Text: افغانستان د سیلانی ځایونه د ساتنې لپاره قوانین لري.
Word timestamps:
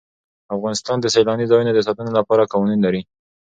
افغانستان 0.55 0.97
د 1.01 1.05
سیلانی 1.15 1.45
ځایونه 1.51 1.71
د 1.73 1.79
ساتنې 1.87 2.11
لپاره 2.19 2.49
قوانین 2.51 2.79
لري. 2.85 3.01